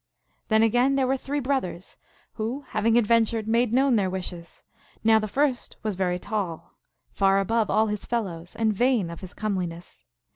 [0.47, 1.95] Then again there were three brothers,
[2.33, 4.63] who, having adventured, made known their wishes.
[5.03, 6.73] Now the first was very tall,
[7.11, 10.03] far above all his fellows, and vain of his comeliness.